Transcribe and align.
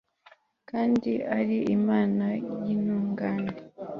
kandi 0.69 1.11
ari 1.39 1.57
imana 1.77 2.25
y'intungane 2.65 3.51